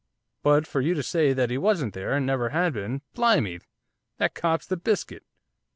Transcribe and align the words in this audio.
But 0.41 0.65
for 0.65 0.81
you 0.81 0.95
to 0.95 1.03
say 1.03 1.31
that 1.31 1.51
he 1.51 1.59
wasn't 1.59 1.93
there, 1.93 2.13
and 2.13 2.25
never 2.25 2.49
had 2.49 2.73
been, 2.73 3.03
blimey! 3.13 3.59
that 4.17 4.33
cops 4.33 4.65
the 4.65 4.75
biscuit. 4.75 5.23